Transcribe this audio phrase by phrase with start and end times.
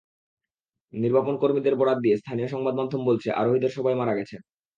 [0.93, 4.41] নির্বাপনকর্মীদের বরাত দিয়ে স্থানীয় সংবাদ মাধ্যম বলছে, আরোহীদের সবাই মারা গেছেন।